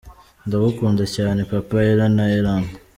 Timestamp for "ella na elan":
1.89-2.63